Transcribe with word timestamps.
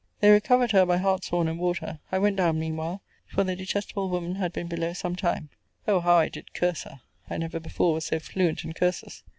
They 0.19 0.31
recovered 0.31 0.71
her 0.71 0.83
by 0.83 0.97
hartshorn 0.97 1.47
and 1.47 1.59
water. 1.59 1.99
I 2.11 2.17
went 2.17 2.37
down 2.37 2.57
mean 2.57 2.75
while; 2.75 3.03
for 3.27 3.43
the 3.43 3.55
detestable 3.55 4.09
woman 4.09 4.33
had 4.33 4.51
been 4.51 4.65
below 4.65 4.93
some 4.93 5.15
time. 5.15 5.49
O 5.87 5.99
how 5.99 6.15
I 6.15 6.27
did 6.29 6.55
curse 6.55 6.81
her! 6.85 7.01
I 7.29 7.37
never 7.37 7.59
before 7.59 7.93
was 7.93 8.05
so 8.05 8.19
fluent 8.19 8.63
in 8.65 8.73
curses. 8.73 9.21